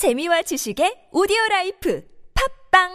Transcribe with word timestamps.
재미와 0.00 0.40
지식의 0.40 1.10
오디오 1.12 1.36
라이프 1.50 2.02
팟빵 2.72 2.88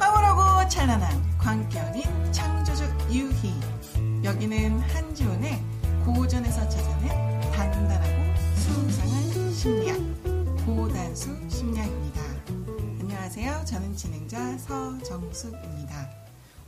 황홀하고 0.00 0.66
찬란한 0.70 1.36
광기어린 1.36 2.32
창조적 2.32 2.88
유희 3.12 3.52
여기는 4.24 4.80
한지훈의 4.80 5.60
고전에서 6.06 6.66
찾아낸 6.66 7.10
단단하고 7.52 8.34
수상한 8.56 9.52
심리학 9.52 9.98
고단수 10.64 11.28
심리학입니다. 11.50 12.25
안녕하세요. 13.26 13.64
저는 13.64 13.96
진행자 13.96 14.56
서정숙입니다. 14.58 16.10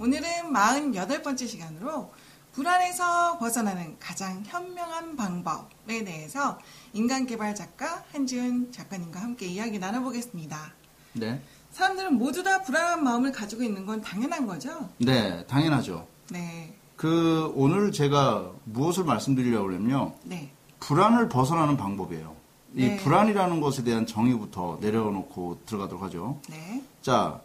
오늘은 0.00 0.52
48번째 0.52 1.46
시간으로 1.46 2.12
불안에서 2.50 3.38
벗어나는 3.38 3.96
가장 4.00 4.42
현명한 4.44 5.14
방법에 5.14 6.02
대해서 6.02 6.58
인간개발 6.94 7.54
작가 7.54 8.02
한지훈 8.10 8.72
작가님과 8.72 9.20
함께 9.20 9.46
이야기 9.46 9.78
나눠보겠습니다. 9.78 10.72
네. 11.12 11.40
사람들은 11.70 12.14
모두 12.14 12.42
다 12.42 12.60
불안한 12.62 13.04
마음을 13.04 13.30
가지고 13.30 13.62
있는 13.62 13.86
건 13.86 14.00
당연한 14.00 14.44
거죠? 14.44 14.90
네, 14.98 15.46
당연하죠. 15.46 16.08
네. 16.32 16.74
그, 16.96 17.52
오늘 17.54 17.92
제가 17.92 18.50
무엇을 18.64 19.04
말씀드리려고 19.04 19.68
하냐면요. 19.68 20.12
네. 20.24 20.52
불안을 20.80 21.28
벗어나는 21.28 21.76
방법이에요. 21.76 22.34
이 22.74 22.86
네. 22.86 22.96
불안이라는 22.98 23.60
것에 23.60 23.82
대한 23.82 24.06
정의부터 24.06 24.78
내려놓고 24.80 25.60
들어가도록 25.66 26.02
하죠. 26.04 26.40
네. 26.50 26.82
자, 27.02 27.40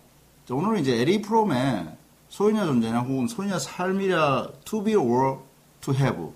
자, 0.48 0.54
오늘은 0.54 0.82
이제 0.82 0.96
에리 1.00 1.22
프롬의 1.22 1.88
소유냐 2.30 2.66
존재냐 2.66 3.00
혹은 3.02 3.28
소유냐 3.28 3.60
삶이라 3.60 4.50
to 4.66 4.84
be 4.84 4.96
or 4.96 5.38
to 5.82 5.94
have 5.94 6.28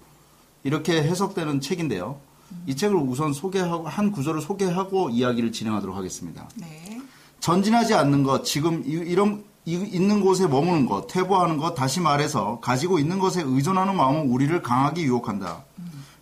이렇게 0.64 1.02
해석되는 1.04 1.60
책인데요. 1.60 2.20
이 2.66 2.76
책을 2.76 2.96
우선 2.96 3.34
소개하고 3.34 3.88
한 3.88 4.12
구절을 4.12 4.42
소개하고 4.42 5.10
이야기를 5.10 5.52
진행하도록 5.52 5.96
하겠습니다. 5.96 6.48
네. 6.56 7.02
전진하지 7.42 7.94
않는 7.94 8.24
것, 8.24 8.44
지금 8.46 8.84
이- 8.86 8.92
이런 8.92 9.44
이- 9.66 9.74
있는 9.74 10.22
곳에 10.22 10.48
머무는 10.48 10.86
것, 10.86 11.08
퇴보하는 11.08 11.58
것, 11.58 11.76
다시 11.76 12.00
말해서 12.00 12.60
가지고 12.62 13.00
있는 13.00 13.20
것에 13.20 13.42
의존하는 13.46 13.98
마음은 13.98 14.30
우리를 14.30 14.62
강하게 14.64 15.02
유혹한다. 15.04 15.66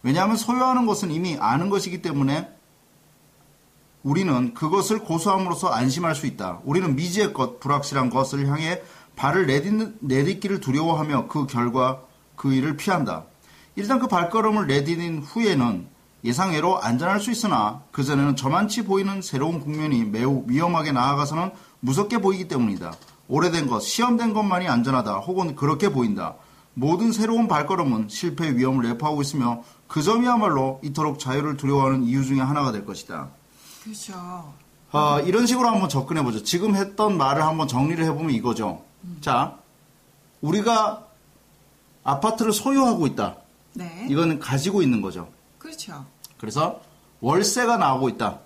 왜냐하면 0.02 0.35
소유하는 0.35 0.85
것은 0.88 1.11
이미 1.11 1.35
아는 1.39 1.69
것이기 1.69 2.02
때문에 2.02 2.50
우리는 4.05 4.53
그것을 4.53 4.99
고수함으로써 4.99 5.69
안심할 5.69 6.13
수 6.13 6.27
있다. 6.27 6.59
우리는 6.63 6.95
미지의 6.95 7.33
것, 7.33 7.59
불확실한 7.59 8.11
것을 8.11 8.47
향해 8.47 8.83
발을 9.15 9.47
내딛는, 9.47 9.97
내딛기를 9.99 10.59
두려워하며 10.59 11.27
그 11.27 11.47
결과 11.47 12.01
그 12.35 12.53
일을 12.53 12.77
피한다. 12.77 13.23
일단 13.75 13.97
그 13.97 14.07
발걸음을 14.07 14.67
내디딘 14.67 15.23
후에는 15.23 15.87
예상외로 16.23 16.79
안전할 16.79 17.19
수 17.19 17.31
있으나 17.31 17.81
그전에는 17.91 18.35
저만치 18.35 18.83
보이는 18.83 19.23
새로운 19.23 19.59
국면이 19.59 20.03
매우 20.03 20.43
위험하게 20.45 20.91
나아가서는 20.91 21.49
무섭게 21.79 22.19
보이기 22.19 22.47
때문이다. 22.47 22.93
오래된 23.27 23.65
것, 23.65 23.79
시험된 23.79 24.33
것만이 24.33 24.67
안전하다. 24.67 25.15
혹은 25.21 25.55
그렇게 25.55 25.89
보인다. 25.89 26.35
모든 26.75 27.11
새로운 27.11 27.47
발걸음은 27.47 28.09
실패의 28.09 28.55
위험을 28.55 28.87
내포하고 28.87 29.23
있으며 29.23 29.63
그 29.87 30.03
점이야말로 30.03 30.79
이토록 30.83 31.17
자유를 31.17 31.57
두려워하는 31.57 32.03
이유 32.03 32.23
중에 32.23 32.39
하나가 32.39 32.71
될 32.71 32.85
것이다. 32.85 33.31
그렇죠. 33.86 34.53
아, 34.91 35.22
이런 35.25 35.45
식으로 35.45 35.67
한번 35.67 35.89
접근해 35.89 36.23
보죠. 36.23 36.41
지금 36.44 36.75
했던 36.75 37.17
말을 37.17 37.44
한번 37.44 37.67
정리를 37.67 38.03
해보면 38.03 38.31
이거죠. 38.31 38.83
자, 39.22 39.59
우리가 40.41 41.05
아파트를 42.03 42.52
소유하고 42.52 43.06
있다. 43.06 43.38
네. 43.73 44.08
이거는 44.09 44.39
가지고 44.39 44.81
있는 44.81 45.02
거죠. 45.02 45.30
그렇죠. 45.59 46.03
그래서 46.39 46.81
월세가 47.22 47.78
나오고 47.78 48.09
있다. 48.09 48.40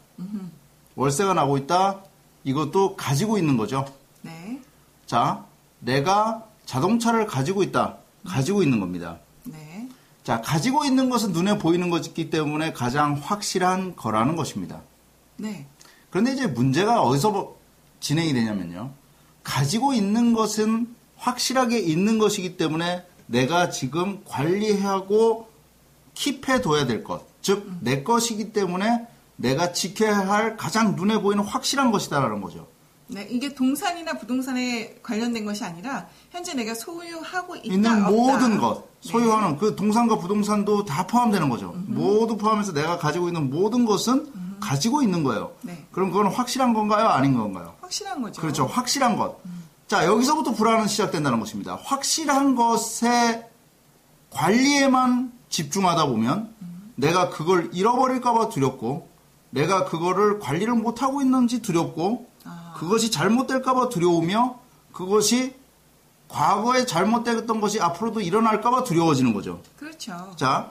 월세가 0.96 1.34
나오고 1.34 1.58
있다. 1.60 2.02
이것도 2.44 2.98
가지고 2.98 3.38
있는 3.38 3.56
거죠. 3.56 3.86
네. 4.22 4.60
자, 5.06 5.46
내가 5.80 6.44
자동차를 6.66 7.28
가지고 7.28 7.64
있다. 7.64 7.98
가지고 8.26 8.62
있는 8.62 8.82
겁니다. 8.82 9.20
네. 9.46 9.88
자, 10.24 10.42
가지고 10.42 10.84
있는 10.84 11.10
것은 11.10 11.32
눈에 11.32 11.58
보이는 11.58 11.90
것이기 11.90 12.30
때문에 12.30 12.74
가장 12.74 13.14
확실한 13.16 13.96
거라는 13.96 14.36
것입니다. 14.36 14.82
네. 15.40 15.66
그런데 16.10 16.34
이제 16.34 16.48
문제가 16.48 17.02
어디서 17.02 17.32
뭐 17.32 17.60
진행이 18.00 18.34
되냐면요. 18.34 18.92
가지고 19.44 19.94
있는 19.94 20.34
것은 20.34 20.96
확실하게 21.18 21.80
있는 21.80 22.18
것이기 22.20 22.58
때문에 22.58 23.06
내가 23.26 23.70
지금 23.70 24.22
관리하고 24.26 25.50
킵해둬야 26.14 26.88
될 26.88 27.04
것. 27.04 27.26
즉, 27.42 27.72
내 27.82 28.04
것이기 28.04 28.52
때문에 28.52 29.08
내가 29.36 29.72
지켜야 29.72 30.18
할 30.18 30.58
가장 30.58 30.96
눈에 30.96 31.22
보이는 31.22 31.44
확실한 31.44 31.92
것이다라는 31.92 32.42
거죠. 32.42 32.68
네. 33.08 33.28
이게 33.30 33.54
동산이나 33.54 34.14
부동산에 34.14 34.98
관련된 35.02 35.46
것이 35.46 35.64
아니라 35.64 36.08
현재 36.30 36.54
내가 36.54 36.76
소유하고 36.76 37.56
있다 37.56 37.74
있는 37.74 37.92
없다. 37.92 38.10
모든 38.12 38.60
것, 38.60 38.88
네. 39.02 39.10
소유하는 39.10 39.58
그 39.58 39.76
동산과 39.76 40.20
부동산도 40.20 40.86
다 40.86 41.08
포함되는 41.08 41.50
거죠. 41.50 41.74
모두 41.88 42.38
포함해서 42.38 42.74
내가 42.74 42.98
가지고 42.98 43.28
있는 43.30 43.50
모든 43.50 43.86
것은 43.86 44.32
가지고 44.60 45.02
있는 45.02 45.24
거예요. 45.24 45.52
네. 45.62 45.86
그럼 45.92 46.12
그건 46.12 46.28
확실한 46.28 46.74
건가요? 46.74 47.08
아닌 47.08 47.38
건가요? 47.38 47.76
확실한 47.82 48.22
거죠. 48.22 48.42
그렇죠. 48.42 48.66
확실한 48.66 49.18
것. 49.18 49.40
자, 49.88 50.06
여기서부터 50.06 50.54
불안은 50.54 50.88
시작된다는 50.88 51.40
것입니다. 51.40 51.80
확실한 51.84 52.56
것의 52.56 53.48
관리에만 54.30 55.32
집중하다 55.50 56.06
보면 56.08 56.54
내가 56.96 57.30
그걸 57.30 57.70
잃어버릴까봐 57.74 58.50
두렵고 58.50 59.10
내가 59.50 59.86
그거를 59.86 60.40
관리를 60.40 60.74
못하고 60.76 61.22
있는지 61.22 61.62
두렵고 61.62 62.30
아. 62.46 62.74
그것이 62.78 63.10
잘못될까봐 63.10 63.90
두려우며 63.90 64.60
그것이 64.92 65.56
과거에 66.28 66.86
잘못됐던 66.86 67.60
것이 67.60 67.82
앞으로도 67.82 68.22
일어날까봐 68.22 68.84
두려워지는 68.84 69.34
거죠. 69.34 69.62
그렇죠. 69.78 70.34
자, 70.36 70.70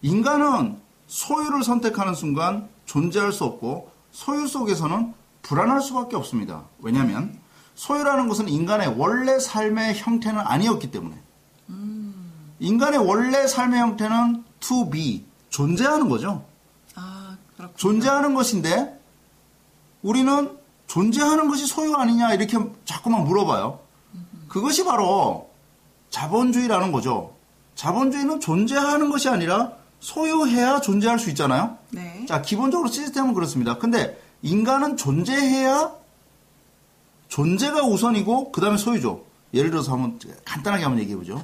인간은 0.00 0.78
소유를 1.06 1.62
선택하는 1.62 2.14
순간 2.14 2.68
존재할 2.94 3.32
수 3.32 3.42
없고 3.42 3.90
소유 4.12 4.46
속에서는 4.46 5.14
불안할 5.42 5.82
수밖에 5.82 6.14
없습니다. 6.14 6.62
왜냐하면 6.78 7.36
소유라는 7.74 8.28
것은 8.28 8.48
인간의 8.48 8.94
원래 8.96 9.40
삶의 9.40 9.96
형태는 9.96 10.38
아니었기 10.38 10.92
때문에 10.92 11.16
인간의 12.60 13.00
원래 13.00 13.48
삶의 13.48 13.80
형태는 13.80 14.44
to 14.60 14.90
be 14.90 15.24
존재하는 15.50 16.08
거죠. 16.08 16.44
아. 16.94 17.36
존재하는 17.74 18.32
것인데 18.32 18.96
우리는 20.02 20.56
존재하는 20.86 21.48
것이 21.48 21.66
소유 21.66 21.96
아니냐 21.96 22.32
이렇게 22.34 22.58
자꾸만 22.84 23.24
물어봐요. 23.24 23.80
그것이 24.46 24.84
바로 24.84 25.50
자본주의라는 26.10 26.92
거죠. 26.92 27.34
자본주의는 27.74 28.38
존재하는 28.38 29.10
것이 29.10 29.28
아니라 29.28 29.72
소유해야 30.04 30.82
존재할 30.82 31.18
수 31.18 31.30
있잖아요. 31.30 31.78
네. 31.90 32.26
자, 32.28 32.42
기본적으로 32.42 32.90
시스템은 32.90 33.32
그렇습니다. 33.32 33.78
근데 33.78 34.20
인간은 34.42 34.98
존재해야 34.98 35.94
존재가 37.28 37.84
우선이고 37.84 38.52
그 38.52 38.60
다음에 38.60 38.76
소유죠. 38.76 39.24
예를 39.54 39.70
들어서 39.70 39.92
한번 39.92 40.20
간단하게 40.44 40.84
한번 40.84 41.00
얘기해 41.00 41.16
보죠. 41.16 41.42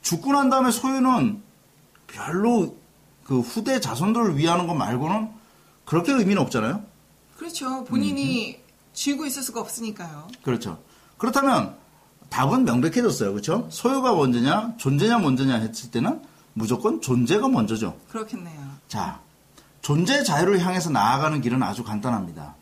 죽고 0.00 0.32
난 0.32 0.48
다음에 0.48 0.70
소유는 0.70 1.42
별로 2.06 2.74
그 3.24 3.40
후대 3.40 3.78
자손들을 3.78 4.38
위하는 4.38 4.66
것 4.66 4.74
말고는 4.74 5.28
그렇게 5.84 6.12
의미는 6.12 6.40
없잖아요. 6.40 6.82
그렇죠. 7.36 7.84
본인이 7.84 8.58
쥐고 8.94 9.26
있을 9.26 9.42
수가 9.42 9.60
없으니까요. 9.60 10.28
그렇죠. 10.42 10.78
그렇다면 11.18 11.76
답은 12.30 12.64
명백해졌어요. 12.64 13.32
그렇죠? 13.32 13.68
소유가 13.70 14.14
먼저냐, 14.14 14.76
존재냐 14.78 15.18
먼저냐 15.18 15.56
했을 15.56 15.90
때는 15.90 16.22
무조건 16.58 17.00
존재가 17.00 17.48
먼저죠. 17.48 17.96
그렇겠네요. 18.08 18.58
자, 18.88 19.20
존재 19.80 20.22
자유를 20.22 20.64
향해서 20.64 20.90
나아가는 20.90 21.40
길은 21.40 21.62
아주 21.62 21.84
간단합니다. 21.84 22.54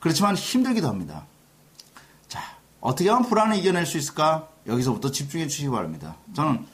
그렇지만 0.00 0.34
힘들기도 0.34 0.88
합니다. 0.88 1.24
자, 2.28 2.40
어떻게 2.80 3.08
하면 3.08 3.28
불안을 3.28 3.56
이겨낼 3.56 3.86
수 3.86 3.96
있을까? 3.96 4.48
여기서부터 4.66 5.12
집중해 5.12 5.46
주시기 5.46 5.70
바랍니다. 5.70 6.16
저는 6.34 6.66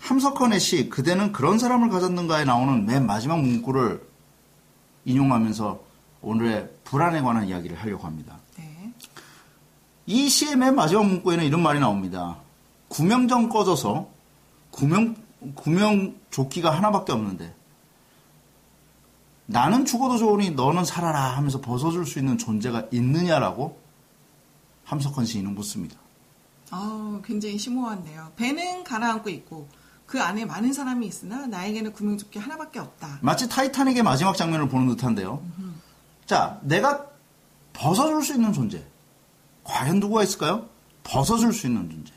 함석헌의 0.00 0.60
시 0.60 0.88
그대는 0.88 1.32
그런 1.32 1.58
사람을 1.58 1.88
가졌는가에 1.90 2.44
나오는 2.44 2.84
맨 2.84 3.06
마지막 3.06 3.40
문구를 3.40 4.06
인용하면서 5.04 5.80
오늘의 6.22 6.70
불안에 6.84 7.20
관한 7.20 7.48
이야기를 7.48 7.80
하려고 7.80 8.04
합니다. 8.06 8.38
네. 8.56 8.92
이 10.06 10.28
시의 10.28 10.56
맨 10.56 10.74
마지막 10.74 11.06
문구에는 11.06 11.44
이런 11.44 11.62
말이 11.62 11.78
나옵니다. 11.78 12.36
구명정 12.88 13.48
꺼져서 13.48 14.08
구명 14.70 15.16
구명 15.54 16.16
조끼가 16.30 16.70
하나밖에 16.70 17.12
없는데 17.12 17.54
나는 19.46 19.84
죽어도 19.84 20.18
좋으니 20.18 20.50
너는 20.50 20.84
살아라 20.84 21.36
하면서 21.36 21.60
벗어줄 21.60 22.04
수 22.06 22.18
있는 22.18 22.36
존재가 22.36 22.88
있느냐라고 22.90 23.80
함석헌 24.84 25.24
시인은 25.24 25.54
묻습니다. 25.54 25.96
아, 26.70 27.20
굉장히 27.24 27.56
심오한데요. 27.58 28.32
배는 28.36 28.84
가라앉고 28.84 29.30
있고 29.30 29.68
그 30.06 30.22
안에 30.22 30.44
많은 30.44 30.72
사람이 30.72 31.06
있으나 31.06 31.46
나에게는 31.46 31.92
구명조끼 31.92 32.38
하나밖에 32.38 32.78
없다. 32.78 33.18
마치 33.22 33.48
타이타닉의 33.48 34.02
마지막 34.02 34.36
장면을 34.36 34.68
보는 34.68 34.88
듯한데요. 34.88 35.42
자, 36.26 36.58
내가 36.62 37.06
벗어줄 37.72 38.22
수 38.22 38.34
있는 38.34 38.52
존재. 38.52 38.84
과연 39.64 40.00
누구가 40.00 40.22
있을까요? 40.22 40.66
벗어줄 41.04 41.52
수 41.52 41.66
있는 41.66 41.90
존재. 41.90 42.12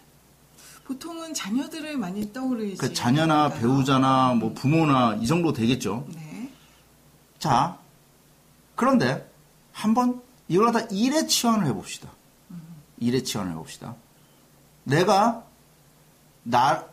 보통은 0.92 1.34
자녀들을 1.34 1.98
많이 1.98 2.34
떠오르지. 2.34 2.78
그 2.78 2.94
자녀나? 2.94 3.50
배우자나 3.50 4.34
뭐 4.34 4.54
부모나 4.54 5.16
이 5.22 5.28
정도 5.28 5.54
되겠죠. 5.54 6.06
네. 6.14 6.52
자, 7.40 7.78
그런데 8.76 9.30
한번 9.72 10.22
이걸 10.50 10.72
갖다 10.72 10.86
일에 10.92 11.28
치환을 11.28 11.66
해봅시다. 11.68 12.10
일에 13.00 13.24
치환을 13.24 13.54
해봅시다. 13.54 13.96
내가 14.84 15.44
나 16.44 16.86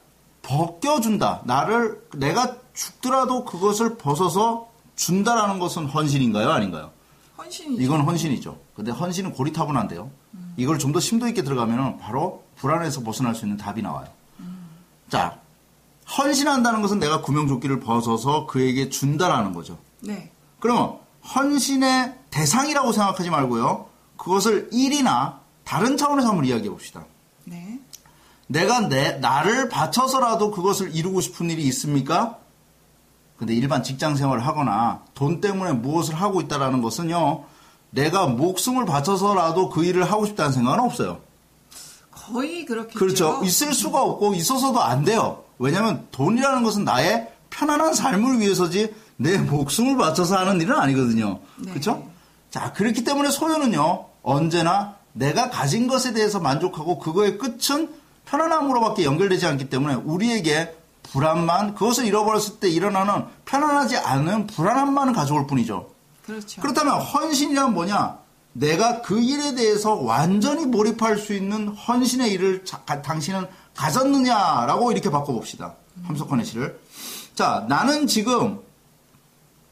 벗겨준다. 0.42 1.42
나를 1.44 2.06
내가 2.14 2.56
죽더라도 2.74 3.44
그것을 3.44 3.98
벗어서 3.98 4.70
준다라는 4.94 5.58
것은 5.58 5.86
헌신인가요, 5.86 6.50
아닌가요? 6.50 6.92
헌신이죠. 7.36 7.82
이건 7.82 8.02
헌신이죠. 8.02 8.58
근데 8.74 8.92
헌신은 8.92 9.32
고리타분한데요. 9.32 10.10
이걸 10.58 10.78
좀 10.78 10.92
더 10.92 11.00
심도 11.00 11.26
있게 11.28 11.42
들어가면 11.44 11.98
바로 11.98 12.44
불안에서 12.56 13.02
벗어날 13.02 13.34
수 13.34 13.44
있는 13.44 13.56
답이 13.56 13.80
나와요. 13.80 14.08
자, 15.08 15.38
헌신한다는 16.18 16.82
것은 16.82 16.98
내가 16.98 17.22
구명조끼를 17.22 17.80
벗어서 17.80 18.46
그에게 18.46 18.88
준다라는 18.90 19.52
거죠. 19.54 19.78
네. 20.00 20.30
그러면 20.58 20.98
헌신의 21.34 22.14
대상이라고 22.30 22.92
생각하지 22.92 23.30
말고요. 23.30 23.86
그것을 24.16 24.68
일이나 24.72 25.40
다른 25.64 25.96
차원에서 25.96 26.28
한번 26.28 26.44
이야기해 26.44 26.70
봅시다. 26.70 27.04
네. 27.44 27.78
내가 28.48 28.88
내, 28.88 29.12
나를 29.18 29.68
바쳐서라도 29.68 30.50
그것을 30.50 30.94
이루고 30.94 31.20
싶은 31.20 31.50
일이 31.50 31.62
있습니까? 31.64 32.38
근데 33.36 33.54
일반 33.54 33.84
직장 33.84 34.16
생활을 34.16 34.44
하거나 34.44 35.02
돈 35.14 35.40
때문에 35.40 35.72
무엇을 35.72 36.14
하고 36.14 36.40
있다라는 36.40 36.82
것은요, 36.82 37.44
내가 37.90 38.26
목숨을 38.26 38.84
바쳐서라도 38.86 39.70
그 39.70 39.84
일을 39.84 40.10
하고 40.10 40.26
싶다는 40.26 40.52
생각은 40.52 40.80
없어요. 40.80 41.20
거의 42.10 42.64
그렇겠죠. 42.64 42.98
그렇죠. 42.98 43.40
있을 43.42 43.72
수가 43.72 44.02
없고 44.02 44.34
있어서도 44.34 44.80
안 44.82 45.04
돼요. 45.04 45.44
왜냐하면 45.58 46.06
돈이라는 46.12 46.62
것은 46.62 46.84
나의 46.84 47.32
편안한 47.50 47.94
삶을 47.94 48.40
위해서지 48.40 48.94
내 49.16 49.38
목숨을 49.38 49.96
바쳐서 49.96 50.36
하는 50.36 50.60
일은 50.60 50.74
아니거든요. 50.76 51.40
네. 51.56 51.70
그렇죠? 51.70 52.08
자 52.50 52.72
그렇기 52.72 53.04
때문에 53.04 53.30
소유는요 53.30 54.06
언제나 54.22 54.96
내가 55.12 55.50
가진 55.50 55.88
것에 55.88 56.12
대해서 56.12 56.38
만족하고 56.38 56.98
그거의 56.98 57.38
끝은 57.38 57.90
편안함으로밖에 58.26 59.04
연결되지 59.04 59.46
않기 59.46 59.70
때문에 59.70 59.94
우리에게 59.94 60.76
불안만 61.02 61.74
그것을 61.74 62.04
잃어버렸을 62.04 62.60
때 62.60 62.68
일어나는 62.68 63.24
편안하지 63.46 63.96
않은 63.96 64.46
불안함만을 64.46 65.14
가져올 65.14 65.46
뿐이죠. 65.46 65.90
그렇죠. 66.28 66.60
그렇다면 66.60 67.00
헌신이란 67.00 67.72
뭐냐? 67.72 68.18
내가 68.52 69.00
그 69.02 69.20
일에 69.20 69.54
대해서 69.54 69.94
완전히 69.94 70.66
몰입할 70.66 71.16
수 71.18 71.32
있는 71.32 71.68
헌신의 71.68 72.30
일을 72.32 72.64
자- 72.64 72.82
가- 72.84 73.00
당신은 73.02 73.46
가졌느냐라고 73.74 74.92
이렇게 74.92 75.10
바꿔봅시다. 75.10 75.74
함석헌의 76.04 76.44
시를. 76.44 76.78
자, 77.34 77.64
나는 77.68 78.06
지금 78.06 78.60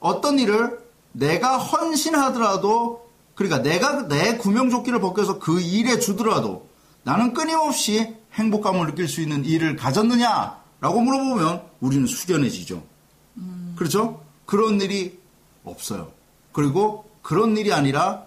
어떤 0.00 0.38
일을 0.38 0.78
내가 1.12 1.58
헌신하더라도 1.58 3.06
그러니까 3.34 3.62
내가 3.62 4.08
내 4.08 4.36
구명조끼를 4.38 5.00
벗겨서 5.00 5.38
그 5.38 5.60
일에 5.60 5.98
주더라도 5.98 6.68
나는 7.02 7.34
끊임없이 7.34 8.14
행복감을 8.34 8.86
느낄 8.86 9.08
수 9.08 9.20
있는 9.20 9.44
일을 9.44 9.76
가졌느냐라고 9.76 11.00
물어보면 11.00 11.62
우리는 11.80 12.06
숙연해지죠. 12.06 12.82
그렇죠? 13.76 14.22
그런 14.46 14.80
일이 14.80 15.18
없어요. 15.64 16.12
그리고 16.56 17.04
그런 17.20 17.54
일이 17.58 17.70
아니라 17.70 18.24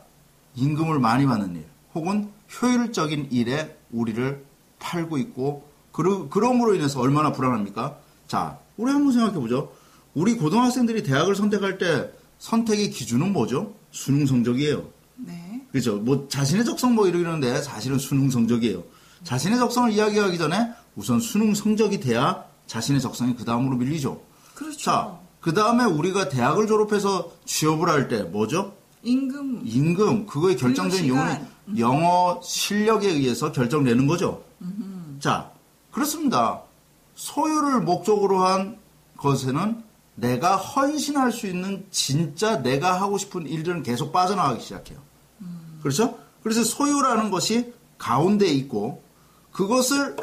임금을 0.54 1.00
많이 1.00 1.26
받는 1.26 1.56
일, 1.56 1.66
혹은 1.96 2.30
효율적인 2.62 3.30
일에 3.32 3.76
우리를 3.90 4.46
팔고 4.78 5.18
있고, 5.18 5.68
그러, 5.92 6.30
그럼으로 6.30 6.76
인해서 6.76 7.00
얼마나 7.00 7.32
불안합니까? 7.32 7.98
자, 8.28 8.60
우리 8.78 8.92
한번 8.92 9.14
생각해 9.14 9.34
보죠. 9.40 9.72
우리 10.14 10.36
고등학생들이 10.36 11.02
대학을 11.02 11.34
선택할 11.34 11.80
때 11.80 12.12
선택의 12.38 12.92
기준은 12.92 13.34
뭐죠? 13.34 13.74
수능 13.90 14.28
성적이에요. 14.28 14.88
네. 15.16 15.66
그렇죠. 15.72 15.96
뭐 15.96 16.28
자신의 16.30 16.66
적성 16.66 16.94
뭐 16.94 17.08
이러는데 17.08 17.64
사실은 17.64 17.98
수능 17.98 18.30
성적이에요. 18.30 18.84
자신의 19.24 19.58
적성을 19.58 19.92
이야기하기 19.92 20.38
전에 20.38 20.70
우선 20.96 21.20
수능 21.20 21.56
성적이 21.56 22.00
돼야 22.00 22.46
자신의 22.68 23.02
적성이 23.02 23.36
그 23.36 23.44
다음으로 23.44 23.78
밀리죠. 23.78 24.22
그렇죠. 24.54 24.78
자, 24.78 25.20
그 25.40 25.54
다음에 25.54 25.84
우리가 25.86 26.30
대학을 26.30 26.68
졸업해서 26.68 27.32
취업을 27.46 27.90
할 27.90 28.08
때 28.08 28.24
뭐죠? 28.24 28.74
임금. 29.04 29.62
임금, 29.64 30.26
그거의 30.26 30.58
결정적인 30.58 31.08
근로 31.08 31.22
요인은 31.22 31.34
시간. 31.36 31.80
영어 31.80 32.40
실력에 32.44 33.08
의해서 33.10 33.52
결정되는 33.52 34.08
거죠. 34.08 34.44
자, 35.20 35.52
그렇습니다. 35.92 36.62
소유를 37.16 37.82
목적으로 37.82 38.44
한 38.44 38.78
것에는 39.18 39.84
내가 40.16 40.58
헌신할 40.58 41.32
수 41.32 41.48
있는 41.48 41.86
진짜 41.92 42.62
내가 42.62 43.00
하고 43.00 43.18
싶은 43.18 43.48
일들은 43.48 43.84
계속 43.84 44.12
빠져나가기 44.12 44.62
시작해요. 44.62 45.00
그렇죠? 45.82 46.18
그래서 46.44 46.64
소유라는 46.64 47.32
것이 47.32 47.74
가운데 47.98 48.48
있고 48.48 49.02
그것을 49.52 50.16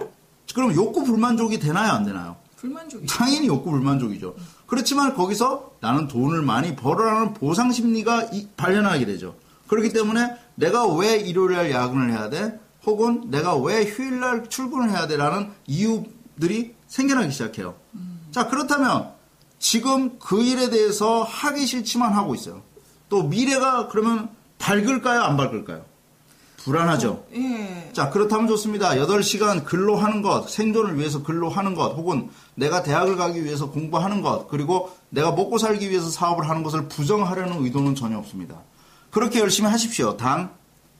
그럼 0.54 0.74
욕구 0.74 1.02
불만족이 1.04 1.58
되나요, 1.58 1.92
안 1.92 2.04
되나요? 2.04 2.36
불만족이. 2.56 3.06
당연히 3.06 3.46
욕구 3.46 3.70
불만족이죠. 3.70 4.34
그렇지만 4.66 5.14
거기서 5.14 5.72
나는 5.80 6.08
돈을 6.08 6.42
많이 6.42 6.74
벌어라는 6.74 7.34
보상 7.34 7.70
심리가 7.72 8.22
이- 8.32 8.48
발현하게 8.56 9.04
되죠. 9.06 9.36
그렇기 9.68 9.92
때문에 9.92 10.36
내가 10.54 10.86
왜 10.86 11.16
일요일날 11.16 11.70
야근을 11.70 12.10
해야 12.12 12.30
돼? 12.30 12.58
혹은 12.84 13.30
내가 13.30 13.56
왜 13.56 13.84
휴일날 13.84 14.48
출근을 14.48 14.90
해야 14.90 15.06
돼 15.06 15.16
라는 15.16 15.50
이유들이 15.66 16.74
생겨나기 16.86 17.32
시작해요. 17.32 17.74
자, 18.30 18.46
그렇다면 18.48 19.10
지금 19.58 20.18
그 20.18 20.42
일에 20.42 20.70
대해서 20.70 21.22
하기 21.22 21.66
싫지만 21.66 22.12
하고 22.12 22.34
있어요. 22.34 22.62
또 23.08 23.24
미래가 23.24 23.88
그러면 23.88 24.28
밝을까요? 24.58 25.20
안 25.22 25.36
밝을까요? 25.36 25.84
불안하죠. 26.66 27.24
예. 27.36 27.90
자, 27.92 28.10
그렇다면 28.10 28.48
좋습니다. 28.48 28.90
8시간 28.96 29.64
근로하는 29.64 30.20
것, 30.20 30.50
생존을 30.50 30.98
위해서 30.98 31.22
근로하는 31.22 31.76
것, 31.76 31.94
혹은 31.94 32.28
내가 32.56 32.82
대학을 32.82 33.16
가기 33.16 33.44
위해서 33.44 33.70
공부하는 33.70 34.20
것, 34.20 34.48
그리고 34.48 34.90
내가 35.08 35.30
먹고 35.30 35.58
살기 35.58 35.88
위해서 35.88 36.10
사업을 36.10 36.48
하는 36.48 36.64
것을 36.64 36.88
부정하려는 36.88 37.64
의도는 37.64 37.94
전혀 37.94 38.18
없습니다. 38.18 38.56
그렇게 39.10 39.38
열심히 39.38 39.70
하십시오. 39.70 40.16
단, 40.16 40.50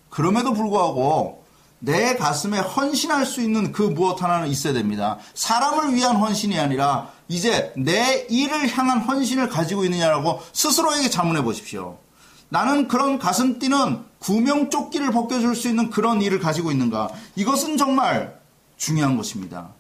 그럼에도 0.08 0.52
불구하고 0.52 1.44
내 1.80 2.14
가슴에 2.14 2.58
헌신할 2.58 3.26
수 3.26 3.42
있는 3.42 3.72
그 3.72 3.82
무엇 3.82 4.22
하나는 4.22 4.46
있어야 4.46 4.72
됩니다. 4.72 5.18
사람을 5.34 5.96
위한 5.96 6.14
헌신이 6.14 6.56
아니라 6.60 7.10
이제 7.26 7.72
내 7.76 8.24
일을 8.30 8.68
향한 8.68 9.00
헌신을 9.00 9.48
가지고 9.48 9.84
있느냐라고 9.84 10.40
스스로에게 10.52 11.10
자문해 11.10 11.42
보십시오. 11.42 11.98
나는 12.48 12.88
그런 12.88 13.18
가슴 13.18 13.58
뛰는 13.58 14.04
구명 14.18 14.70
조끼를 14.70 15.10
벗겨줄 15.10 15.54
수 15.56 15.68
있는 15.68 15.90
그런 15.90 16.22
일을 16.22 16.38
가지고 16.38 16.70
있는가? 16.70 17.10
이것은 17.34 17.76
정말 17.76 18.40
중요한 18.76 19.16
것입니다. 19.16 19.72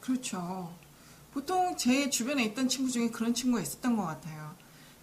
그렇죠. 0.00 0.72
보통 1.32 1.76
제 1.76 2.10
주변에 2.10 2.44
있던 2.46 2.68
친구 2.68 2.90
중에 2.90 3.10
그런 3.10 3.32
친구가 3.34 3.62
있었던 3.62 3.96
것 3.96 4.04
같아요. 4.04 4.54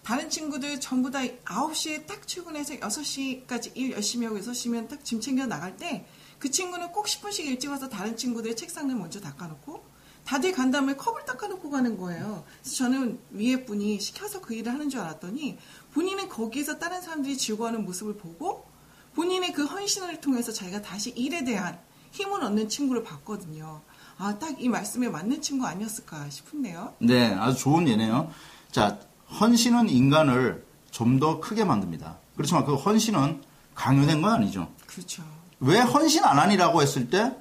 다른 0.04 0.30
친구들 0.30 0.80
전부 0.80 1.10
다 1.10 1.20
9시에 1.20 2.06
딱 2.06 2.26
출근해서 2.26 2.74
6시까지 2.74 3.72
일 3.74 3.92
열심히 3.92 4.26
하고 4.26 4.38
6시면 4.38 4.88
딱 4.88 5.02
짐 5.04 5.20
챙겨 5.20 5.46
나갈 5.46 5.76
때 5.76 6.06
그 6.38 6.50
친구는 6.50 6.92
꼭 6.92 7.06
10분씩 7.06 7.44
일찍 7.46 7.68
와서 7.68 7.88
다른 7.88 8.16
친구들의 8.16 8.56
책상을 8.56 8.94
먼저 8.94 9.20
닦아놓고 9.20 9.84
다들 10.28 10.52
간 10.52 10.70
다음에 10.70 10.94
컵을 10.94 11.24
닦아놓고 11.24 11.70
가는 11.70 11.96
거예요. 11.96 12.44
그래서 12.60 12.76
저는 12.76 13.18
위에 13.30 13.64
분이 13.64 13.98
시켜서 13.98 14.42
그 14.42 14.52
일을 14.52 14.70
하는 14.70 14.90
줄 14.90 15.00
알았더니 15.00 15.56
본인은 15.94 16.28
거기에서 16.28 16.78
다른 16.78 17.00
사람들이 17.00 17.38
즐거워하는 17.38 17.86
모습을 17.86 18.18
보고 18.18 18.66
본인의 19.14 19.54
그 19.54 19.64
헌신을 19.64 20.20
통해서 20.20 20.52
자기가 20.52 20.82
다시 20.82 21.10
일에 21.16 21.44
대한 21.44 21.78
힘을 22.12 22.42
얻는 22.44 22.68
친구를 22.68 23.02
봤거든요. 23.04 23.80
아, 24.18 24.38
딱 24.38 24.54
이 24.58 24.68
말씀에 24.68 25.08
맞는 25.08 25.40
친구 25.40 25.66
아니었을까 25.66 26.28
싶은데요. 26.28 26.92
네, 26.98 27.32
아주 27.32 27.58
좋은 27.58 27.88
예네요. 27.88 28.30
자, 28.70 28.98
헌신은 29.40 29.88
인간을 29.88 30.62
좀 30.90 31.18
더 31.20 31.40
크게 31.40 31.64
만듭니다. 31.64 32.18
그렇지만 32.36 32.66
그 32.66 32.74
헌신은 32.74 33.42
강요된 33.74 34.20
건 34.20 34.32
아니죠. 34.32 34.70
그렇죠. 34.86 35.22
왜 35.60 35.80
헌신 35.80 36.22
안 36.24 36.38
하니라고 36.38 36.82
했을 36.82 37.08
때 37.08 37.34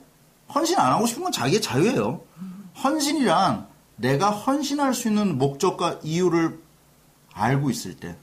헌신 0.55 0.77
안 0.77 0.93
하고 0.93 1.05
싶은 1.05 1.23
건 1.23 1.31
자기의 1.33 1.61
자유예요. 1.61 2.21
헌신이란 2.83 3.67
내가 3.95 4.29
헌신할 4.31 4.93
수 4.93 5.07
있는 5.07 5.37
목적과 5.37 5.99
이유를 6.03 6.59
알고 7.33 7.69
있을 7.69 7.95
때 7.95 8.15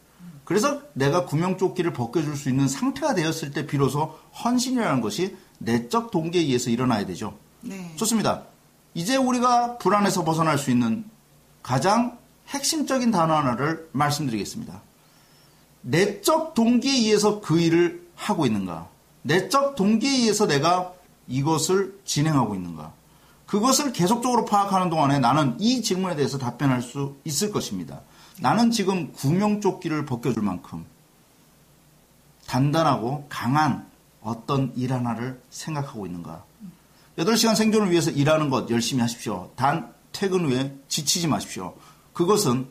그래서 0.45 0.83
내가 0.93 1.25
구명조끼를 1.25 1.93
벗겨줄 1.93 2.37
수 2.37 2.49
있는 2.49 2.69
상태가 2.69 3.15
되었을 3.15 3.51
때 3.51 3.67
비로소 3.67 4.19
헌신이라는 4.45 5.01
것이 5.01 5.37
내적 5.59 6.11
동기에 6.11 6.43
의해서 6.43 6.71
일어나야 6.71 7.07
되죠. 7.07 7.37
네. 7.63 7.93
좋습니다. 7.97 8.45
이제 8.93 9.17
우리가 9.17 9.79
불안에서 9.79 10.25
벗어날 10.25 10.59
수 10.59 10.71
있는 10.71 11.05
가장 11.63 12.19
핵심적인 12.49 13.11
단어 13.11 13.35
하나를 13.35 13.89
말씀드리겠습니다. 13.93 14.83
내적 15.81 16.55
동기에 16.55 16.93
의해서 16.93 17.41
그 17.41 17.59
일을 17.59 18.07
하고 18.15 18.47
있는가? 18.47 18.89
내적 19.23 19.75
동기에 19.77 20.11
의해서 20.11 20.47
내가 20.47 20.93
이것을 21.27 21.99
진행하고 22.05 22.55
있는가? 22.55 22.93
그것을 23.55 23.93
계속적으로 23.93 24.45
파악하는 24.45 24.91
동안에 24.91 25.21
나는 25.21 25.57
이 25.61 25.81
질문에 25.81 26.17
대해서 26.17 26.39
답변할 26.39 26.83
수 26.83 27.15
있을 27.23 27.53
것입니다. 27.53 28.01
나는 28.41 28.73
지금 28.73 29.13
구명조끼를 29.13 30.07
벗겨줄 30.07 30.43
만큼 30.43 30.85
단단하고 32.49 33.27
강한 33.29 33.87
어떤 34.23 34.73
일 34.75 34.93
하나를 34.93 35.41
생각하고 35.51 36.05
있는가? 36.05 36.43
8시간 37.17 37.55
생존을 37.55 37.93
위해서 37.93 38.11
일하는 38.11 38.51
것 38.51 38.69
열심히 38.71 39.03
하십시오. 39.03 39.53
단 39.55 39.95
퇴근 40.11 40.47
후에 40.47 40.77
지치지 40.89 41.29
마십시오. 41.29 41.77
그것은 42.13 42.67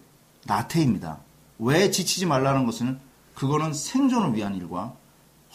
나태입니다. 0.45 1.19
왜 1.59 1.91
지치지 1.91 2.25
말라는 2.25 2.65
것은 2.65 2.99
그거는 3.35 3.71
생존을 3.71 4.35
위한 4.35 4.53
일과 4.55 4.93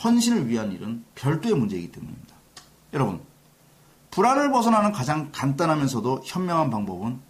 헌신을 0.02 0.48
위한 0.48 0.72
일은 0.72 1.04
별도의 1.16 1.54
문제이기 1.54 1.92
때문입니다. 1.92 2.34
여러분, 2.94 3.20
불안을 4.10 4.50
벗어나는 4.50 4.92
가장 4.92 5.30
간단하면서도 5.32 6.22
현명한 6.24 6.70
방법은 6.70 7.20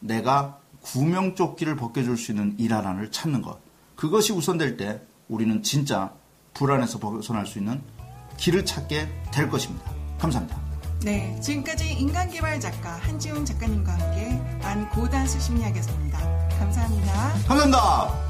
내가 0.00 0.58
구명조끼를 0.82 1.76
벗겨줄 1.76 2.16
수 2.16 2.32
있는 2.32 2.54
일 2.58 2.74
하나를 2.74 3.10
찾는 3.10 3.42
것. 3.42 3.58
그것이 3.96 4.32
우선될 4.32 4.76
때 4.76 5.02
우리는 5.28 5.62
진짜 5.62 6.12
불안에서 6.54 6.98
벗어날 6.98 7.46
수 7.46 7.58
있는 7.58 7.82
길을 8.36 8.64
찾게 8.64 9.08
될 9.32 9.50
것입니다. 9.50 9.90
감사합니다. 10.18 10.58
네, 11.02 11.38
지금까지 11.40 11.92
인간개발 11.92 12.60
작가 12.60 12.96
한지훈 12.96 13.44
작가님과 13.44 13.92
함께 13.92 14.30
안 14.62 14.88
고단수 14.90 15.40
심리학에서입니다. 15.40 16.18
감사합니다. 16.58 17.12
감사합니다. 17.46 18.27